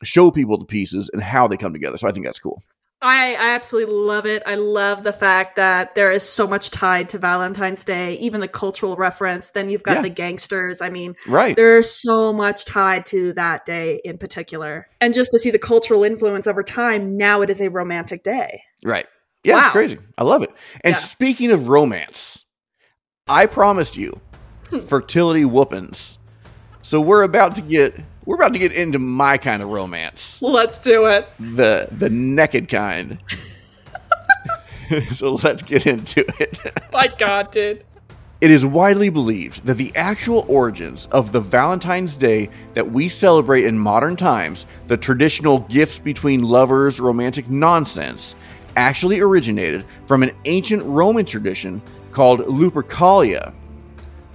show 0.03 0.31
people 0.31 0.57
the 0.57 0.65
pieces 0.65 1.11
and 1.13 1.21
how 1.21 1.47
they 1.47 1.57
come 1.57 1.73
together. 1.73 1.97
So 1.97 2.07
I 2.07 2.11
think 2.11 2.25
that's 2.25 2.39
cool. 2.39 2.61
I, 3.05 3.35
I 3.35 3.49
absolutely 3.53 3.93
love 3.93 4.25
it. 4.25 4.41
I 4.47 4.55
love 4.55 5.03
the 5.03 5.13
fact 5.13 5.57
that 5.57 5.93
there 5.93 6.11
is 6.11 6.23
so 6.27 6.47
much 6.47 6.71
tied 6.71 7.07
to 7.09 7.19
Valentine's 7.19 7.85
Day, 7.85 8.15
even 8.15 8.41
the 8.41 8.47
cultural 8.47 8.95
reference. 8.95 9.51
Then 9.51 9.69
you've 9.69 9.83
got 9.83 9.97
Yeah. 9.97 10.01
the 10.01 10.09
gangsters. 10.09 10.81
I 10.81 10.89
mean, 10.89 11.15
Right. 11.27 11.55
there's 11.55 11.89
so 11.91 12.33
much 12.33 12.65
tied 12.65 13.05
to 13.07 13.31
that 13.33 13.63
day 13.63 14.01
in 14.03 14.17
particular. 14.17 14.87
And 14.99 15.13
just 15.13 15.29
to 15.31 15.39
see 15.39 15.51
the 15.51 15.59
cultural 15.59 16.03
influence 16.03 16.47
over 16.47 16.63
time, 16.63 17.15
now 17.15 17.41
it 17.41 17.51
is 17.51 17.61
a 17.61 17.69
romantic 17.69 18.23
day. 18.23 18.63
Right. 18.83 19.05
Yeah, 19.43 19.59
it's 19.59 19.69
crazy. 19.69 19.99
I 20.17 20.23
love 20.23 20.41
it. 20.41 20.49
And 20.83 20.95
Yeah. 20.95 21.01
speaking 21.01 21.51
of 21.51 21.69
romance, 21.69 22.45
I 23.27 23.45
promised 23.45 23.97
you 23.97 24.19
Hmm. 24.71 24.79
fertility 24.79 25.43
whoopins. 25.43 26.17
So 26.81 26.99
we're 26.99 27.21
about 27.21 27.55
to 27.57 27.61
get 27.61 27.93
we're 28.25 28.35
about 28.35 28.53
to 28.53 28.59
get 28.59 28.73
into 28.73 28.99
my 28.99 29.37
kind 29.37 29.61
of 29.61 29.69
romance. 29.69 30.41
Let's 30.41 30.79
do 30.79 31.05
it. 31.05 31.29
The 31.39 31.87
the 31.91 32.09
naked 32.09 32.69
kind. 32.69 33.19
so 35.11 35.35
let's 35.43 35.63
get 35.63 35.85
into 35.85 36.25
it. 36.39 36.59
My 36.93 37.07
God, 37.07 37.51
dude. 37.51 37.83
It 38.41 38.51
is 38.51 38.65
widely 38.65 39.09
believed 39.09 39.65
that 39.65 39.75
the 39.75 39.95
actual 39.95 40.45
origins 40.49 41.07
of 41.11 41.31
the 41.31 41.39
Valentine's 41.39 42.17
Day 42.17 42.49
that 42.73 42.91
we 42.91 43.07
celebrate 43.07 43.63
in 43.63 43.79
modern 43.79 44.15
times, 44.15 44.65
the 44.87 44.97
traditional 44.97 45.59
gifts 45.59 45.99
between 45.99 46.43
lovers 46.43 46.99
romantic 46.99 47.49
nonsense, 47.49 48.35
actually 48.75 49.21
originated 49.21 49.85
from 50.05 50.21
an 50.21 50.31
ancient 50.43 50.83
Roman 50.83 51.25
tradition 51.25 51.81
called 52.11 52.41
Lupercalia. 52.41 53.53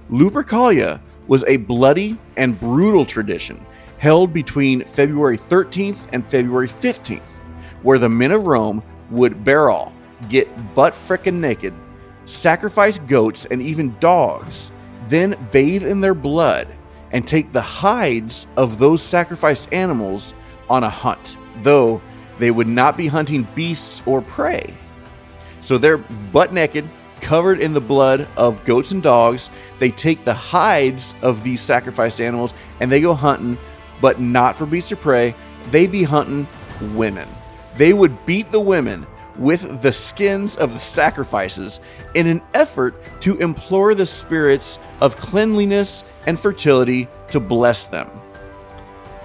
Lupercalia 0.09 0.99
was 1.27 1.43
a 1.45 1.57
bloody 1.57 2.17
and 2.37 2.59
brutal 2.59 3.05
tradition 3.05 3.63
held 4.01 4.33
between 4.33 4.83
February 4.83 5.37
13th 5.37 6.07
and 6.11 6.25
February 6.25 6.67
15th, 6.67 7.43
where 7.83 7.99
the 7.99 8.09
men 8.09 8.31
of 8.31 8.47
Rome 8.47 8.81
would 9.11 9.43
barrel, 9.43 9.93
get 10.27 10.73
butt 10.73 10.93
frickin' 10.93 11.35
naked, 11.35 11.71
sacrifice 12.25 12.97
goats 12.97 13.45
and 13.51 13.61
even 13.61 13.95
dogs, 13.99 14.71
then 15.07 15.37
bathe 15.51 15.85
in 15.85 16.01
their 16.01 16.15
blood 16.15 16.67
and 17.11 17.27
take 17.27 17.51
the 17.51 17.61
hides 17.61 18.47
of 18.57 18.79
those 18.79 19.03
sacrificed 19.03 19.71
animals 19.71 20.33
on 20.67 20.83
a 20.83 20.89
hunt, 20.89 21.37
though 21.61 22.01
they 22.39 22.49
would 22.49 22.67
not 22.67 22.97
be 22.97 23.05
hunting 23.05 23.47
beasts 23.53 24.01
or 24.07 24.19
prey. 24.19 24.75
So 25.59 25.77
they're 25.77 25.99
butt 25.99 26.53
naked, 26.53 26.89
covered 27.19 27.59
in 27.59 27.71
the 27.71 27.81
blood 27.81 28.27
of 28.35 28.65
goats 28.65 28.93
and 28.93 29.03
dogs. 29.03 29.51
They 29.77 29.91
take 29.91 30.25
the 30.25 30.33
hides 30.33 31.13
of 31.21 31.43
these 31.43 31.61
sacrificed 31.61 32.19
animals 32.19 32.55
and 32.79 32.91
they 32.91 32.99
go 32.99 33.13
hunting, 33.13 33.59
but 34.01 34.19
not 34.19 34.55
for 34.55 34.65
beasts 34.65 34.91
or 34.91 34.97
prey. 34.97 35.33
They 35.69 35.87
be 35.87 36.03
hunting 36.03 36.47
women. 36.93 37.27
They 37.77 37.93
would 37.93 38.25
beat 38.25 38.51
the 38.51 38.59
women 38.59 39.07
with 39.37 39.81
the 39.81 39.93
skins 39.93 40.55
of 40.57 40.73
the 40.73 40.79
sacrifices 40.79 41.79
in 42.15 42.27
an 42.27 42.41
effort 42.53 42.95
to 43.21 43.37
implore 43.37 43.95
the 43.95 44.05
spirits 44.05 44.79
of 44.99 45.15
cleanliness 45.17 46.03
and 46.27 46.39
fertility 46.39 47.07
to 47.29 47.39
bless 47.39 47.85
them. 47.85 48.09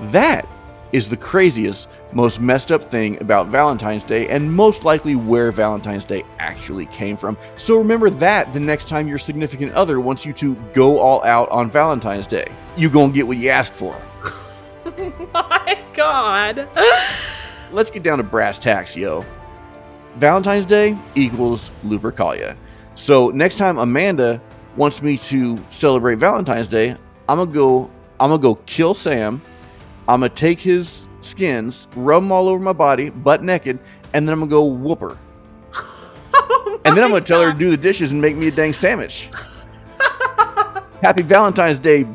That 0.00 0.46
is 0.92 1.08
the 1.08 1.16
craziest, 1.16 1.88
most 2.12 2.40
messed 2.40 2.70
up 2.70 2.82
thing 2.82 3.20
about 3.20 3.48
Valentine's 3.48 4.04
Day, 4.04 4.28
and 4.28 4.52
most 4.52 4.84
likely 4.84 5.16
where 5.16 5.50
Valentine's 5.50 6.04
Day 6.04 6.22
actually 6.38 6.86
came 6.86 7.16
from. 7.16 7.36
So 7.56 7.76
remember 7.76 8.08
that 8.08 8.52
the 8.52 8.60
next 8.60 8.88
time 8.88 9.08
your 9.08 9.18
significant 9.18 9.72
other 9.72 10.00
wants 10.00 10.24
you 10.24 10.32
to 10.34 10.54
go 10.72 10.98
all 10.98 11.24
out 11.24 11.48
on 11.50 11.70
Valentine's 11.70 12.26
Day. 12.26 12.46
You 12.76 12.88
gonna 12.88 13.12
get 13.12 13.26
what 13.26 13.36
you 13.36 13.50
ask 13.50 13.72
for. 13.72 14.00
My 15.34 15.82
God. 15.94 16.68
Let's 17.72 17.90
get 17.90 18.02
down 18.02 18.18
to 18.18 18.24
brass 18.24 18.58
tacks, 18.58 18.96
yo. 18.96 19.24
Valentine's 20.16 20.64
Day 20.64 20.96
equals 21.14 21.70
Lupercalia. 21.84 22.56
So 22.94 23.28
next 23.30 23.58
time 23.58 23.78
Amanda 23.78 24.40
wants 24.76 25.02
me 25.02 25.18
to 25.18 25.62
celebrate 25.70 26.18
Valentine's 26.18 26.68
Day, 26.68 26.96
I'm 27.28 27.38
gonna 27.38 27.46
go. 27.50 27.90
I'm 28.18 28.30
gonna 28.30 28.40
go 28.40 28.54
kill 28.66 28.94
Sam. 28.94 29.42
I'm 30.08 30.20
gonna 30.20 30.30
take 30.30 30.58
his 30.58 31.06
skins, 31.20 31.88
rub 31.96 32.22
them 32.22 32.32
all 32.32 32.48
over 32.48 32.62
my 32.62 32.72
body, 32.72 33.10
butt 33.10 33.42
naked, 33.42 33.78
and 34.14 34.26
then 34.26 34.32
I'm 34.32 34.40
gonna 34.40 34.50
go 34.50 34.64
whoop 34.64 35.00
her. 35.00 35.18
and 36.84 36.96
then 36.96 37.00
oh 37.00 37.04
I'm 37.04 37.10
gonna 37.10 37.20
tell 37.20 37.42
her 37.42 37.52
to 37.52 37.58
do 37.58 37.70
the 37.70 37.76
dishes 37.76 38.12
and 38.12 38.20
make 38.22 38.36
me 38.36 38.48
a 38.48 38.50
dang 38.50 38.72
sandwich. 38.72 39.28
Happy 41.02 41.22
Valentine's 41.22 41.78
Day. 41.78 42.06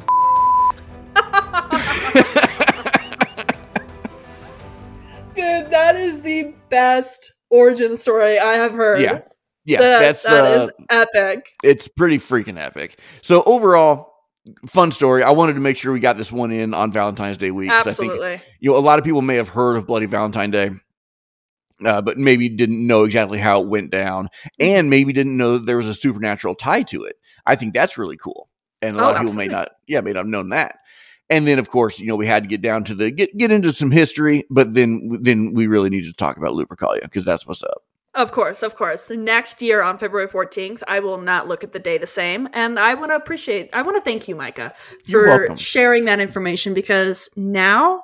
Best 6.71 7.33
origin 7.51 7.95
story 7.97 8.39
I 8.39 8.53
have 8.53 8.71
heard. 8.71 9.01
Yeah, 9.01 9.19
yeah, 9.65 9.79
That- 9.79 9.99
that's 9.99 10.23
that 10.23 10.43
uh, 10.43 10.63
is 10.63 10.71
epic. 10.89 11.51
it's 11.63 11.87
pretty 11.87 12.17
freaking 12.17 12.57
epic. 12.57 12.97
So 13.21 13.43
overall, 13.45 14.11
fun 14.65 14.91
story. 14.91 15.21
I 15.21 15.29
wanted 15.31 15.53
to 15.53 15.59
make 15.59 15.77
sure 15.77 15.93
we 15.93 15.99
got 15.99 16.17
this 16.17 16.31
one 16.31 16.51
in 16.51 16.73
on 16.73 16.91
Valentine's 16.91 17.37
Day 17.37 17.51
week. 17.51 17.69
'cause 17.69 17.87
I 17.87 17.91
think 17.91 18.11
Absolutely. 18.13 18.41
you 18.59 18.71
know 18.71 18.77
a 18.77 18.79
lot 18.79 18.97
of 18.97 19.05
people 19.05 19.21
may 19.21 19.35
have 19.35 19.49
heard 19.49 19.77
of 19.77 19.85
Bloody 19.85 20.07
Valentine 20.07 20.49
Day, 20.49 20.71
uh, 21.85 22.01
but 22.01 22.17
maybe 22.17 22.49
didn't 22.49 22.85
know 22.85 23.03
exactly 23.03 23.37
how 23.39 23.61
it 23.61 23.67
went 23.67 23.91
down, 23.91 24.29
and 24.59 24.89
maybe 24.89 25.13
didn't 25.13 25.37
know 25.37 25.53
that 25.53 25.65
there 25.65 25.77
was 25.77 25.87
a 25.87 25.93
supernatural 25.93 26.55
tie 26.55 26.83
to 26.83 27.03
it. 27.03 27.15
I 27.45 27.55
think 27.55 27.73
that's 27.73 27.97
really 27.97 28.17
cool. 28.17 28.47
and 28.83 28.97
a 28.97 28.99
Oh, 28.99 29.03
lot 29.03 29.15
of 29.15 29.21
people 29.21 29.35
may 29.35 29.47
not, 29.47 29.69
yeah, 29.85 30.01
may 30.01 30.11
not 30.11 30.21
have 30.21 30.27
known 30.27 30.49
that. 30.49 30.79
And 31.31 31.47
then, 31.47 31.57
of 31.57 31.69
course, 31.69 31.99
you 31.99 32.07
know, 32.07 32.15
we 32.15 32.27
had 32.27 32.43
to 32.43 32.49
get 32.49 32.61
down 32.61 32.83
to 32.83 32.93
the 32.93 33.09
get 33.09 33.35
get 33.37 33.51
into 33.51 33.73
some 33.73 33.89
history, 33.89 34.43
but 34.49 34.73
then 34.73 35.17
then 35.21 35.53
we 35.53 35.65
really 35.65 35.89
needed 35.89 36.09
to 36.09 36.13
talk 36.13 36.37
about 36.37 36.51
Lupercalia 36.51 37.01
because 37.01 37.25
that's 37.25 37.47
what's 37.47 37.63
up. 37.63 37.83
Of 38.13 38.33
course, 38.33 38.61
of 38.61 38.75
course. 38.75 39.05
The 39.05 39.15
next 39.15 39.61
year 39.61 39.81
on 39.81 39.97
February 39.97 40.27
14th, 40.27 40.83
I 40.85 40.99
will 40.99 41.17
not 41.17 41.47
look 41.47 41.63
at 41.63 41.71
the 41.71 41.79
day 41.79 41.97
the 41.97 42.05
same. 42.05 42.49
And 42.51 42.77
I 42.77 42.93
want 42.93 43.11
to 43.11 43.15
appreciate, 43.15 43.69
I 43.71 43.83
want 43.83 43.95
to 43.95 44.01
thank 44.01 44.27
you, 44.27 44.35
Micah, 44.35 44.73
for 45.09 45.55
sharing 45.55 46.03
that 46.05 46.19
information 46.19 46.73
because 46.73 47.29
now 47.37 48.03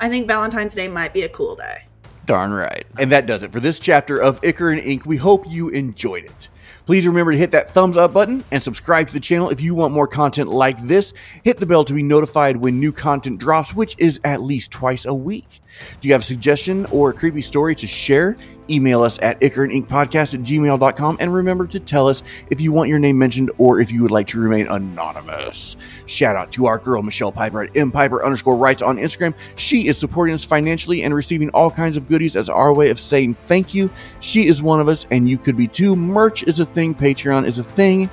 I 0.00 0.08
think 0.08 0.26
Valentine's 0.26 0.74
Day 0.74 0.88
might 0.88 1.12
be 1.12 1.20
a 1.20 1.28
cool 1.28 1.54
day. 1.54 1.82
Darn 2.24 2.52
right. 2.52 2.86
And 2.98 3.12
that 3.12 3.26
does 3.26 3.42
it 3.42 3.52
for 3.52 3.60
this 3.60 3.78
chapter 3.78 4.18
of 4.18 4.40
Ichor 4.42 4.70
and 4.70 4.80
Ink. 4.80 5.04
We 5.04 5.18
hope 5.18 5.44
you 5.46 5.68
enjoyed 5.68 6.24
it. 6.24 6.48
Please 6.84 7.06
remember 7.06 7.30
to 7.30 7.38
hit 7.38 7.52
that 7.52 7.68
thumbs 7.68 7.96
up 7.96 8.12
button 8.12 8.44
and 8.50 8.60
subscribe 8.60 9.06
to 9.06 9.12
the 9.12 9.20
channel 9.20 9.50
if 9.50 9.60
you 9.60 9.74
want 9.74 9.94
more 9.94 10.08
content 10.08 10.48
like 10.48 10.80
this. 10.82 11.12
Hit 11.44 11.58
the 11.58 11.66
bell 11.66 11.84
to 11.84 11.94
be 11.94 12.02
notified 12.02 12.56
when 12.56 12.80
new 12.80 12.92
content 12.92 13.38
drops, 13.38 13.72
which 13.72 13.94
is 13.98 14.20
at 14.24 14.42
least 14.42 14.72
twice 14.72 15.04
a 15.04 15.14
week. 15.14 15.60
Do 16.00 16.08
you 16.08 16.14
have 16.14 16.22
a 16.22 16.24
suggestion 16.24 16.86
or 16.86 17.10
a 17.10 17.12
creepy 17.12 17.40
story 17.40 17.76
to 17.76 17.86
share? 17.86 18.36
Email 18.70 19.02
us 19.02 19.18
at 19.22 19.40
ichorandinkpodcast 19.40 20.34
at 20.34 20.40
gmail.com 20.40 21.16
and 21.20 21.34
remember 21.34 21.66
to 21.66 21.80
tell 21.80 22.08
us 22.08 22.22
if 22.50 22.60
you 22.60 22.72
want 22.72 22.88
your 22.88 22.98
name 22.98 23.18
mentioned 23.18 23.50
or 23.58 23.80
if 23.80 23.90
you 23.92 24.02
would 24.02 24.10
like 24.10 24.26
to 24.28 24.40
remain 24.40 24.68
anonymous. 24.68 25.76
Shout 26.06 26.36
out 26.36 26.52
to 26.52 26.66
our 26.66 26.78
girl 26.78 27.02
Michelle 27.02 27.32
Piper 27.32 27.64
at 27.64 27.72
mpiper 27.72 28.24
underscore 28.24 28.56
rights 28.56 28.82
on 28.82 28.96
Instagram. 28.96 29.34
She 29.56 29.88
is 29.88 29.98
supporting 29.98 30.34
us 30.34 30.44
financially 30.44 31.02
and 31.02 31.14
receiving 31.14 31.50
all 31.50 31.70
kinds 31.70 31.96
of 31.96 32.06
goodies 32.06 32.36
as 32.36 32.48
our 32.48 32.72
way 32.72 32.90
of 32.90 32.98
saying 32.98 33.34
thank 33.34 33.74
you. 33.74 33.90
She 34.20 34.46
is 34.46 34.62
one 34.62 34.80
of 34.80 34.88
us, 34.88 35.06
and 35.10 35.28
you 35.28 35.38
could 35.38 35.56
be 35.56 35.68
too. 35.68 35.96
Merch 35.96 36.42
is 36.44 36.60
a 36.60 36.66
thing, 36.66 36.94
Patreon 36.94 37.46
is 37.46 37.58
a 37.58 37.64
thing. 37.64 38.08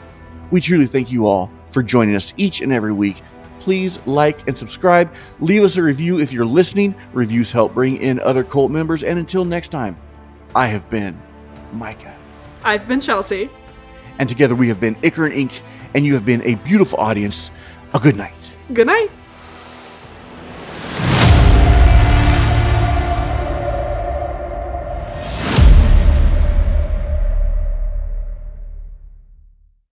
We 0.51 0.61
truly 0.61 0.87
thank 0.87 1.11
you 1.11 1.27
all 1.27 1.51
for 1.69 1.83
joining 1.83 2.15
us 2.15 2.33
each 2.37 2.61
and 2.61 2.73
every 2.73 2.93
week. 2.93 3.21
Please 3.59 3.99
like 4.05 4.47
and 4.47 4.57
subscribe. 4.57 5.13
Leave 5.39 5.63
us 5.63 5.77
a 5.77 5.83
review 5.83 6.19
if 6.19 6.31
you're 6.31 6.45
listening. 6.45 6.95
Reviews 7.13 7.51
help 7.51 7.73
bring 7.73 7.97
in 7.97 8.19
other 8.21 8.43
cult 8.43 8.71
members. 8.71 9.03
And 9.03 9.19
until 9.19 9.45
next 9.45 9.67
time, 9.67 9.97
I 10.55 10.67
have 10.67 10.89
been 10.89 11.19
Micah. 11.73 12.15
I've 12.63 12.87
been 12.87 12.99
Chelsea. 12.99 13.49
And 14.17 14.27
together 14.27 14.55
we 14.55 14.67
have 14.67 14.79
been 14.79 14.97
Ichor 15.03 15.25
and 15.25 15.33
Ink, 15.33 15.61
and 15.93 16.05
you 16.05 16.13
have 16.13 16.25
been 16.25 16.41
a 16.43 16.55
beautiful 16.55 16.99
audience. 16.99 17.51
A 17.93 17.99
good 17.99 18.17
night. 18.17 18.33
Good 18.73 18.87
night. 18.87 19.09